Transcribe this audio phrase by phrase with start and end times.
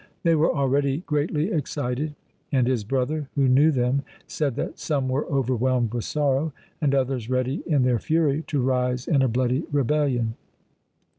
[0.23, 2.15] They were already greatly excited,
[2.51, 7.29] and his brother, who knew them, said that some were overwhelmed with sorrow, and others
[7.29, 10.37] ready, in their fury, to rise in a bloody rebellion.